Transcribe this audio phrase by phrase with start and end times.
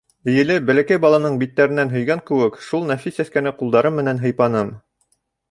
[0.31, 4.75] Эйелеп, бәләкәй баланың биттәренән һөйгән кеүек, шул нәфис сәскәне ҡулдарым менән һыйпаным.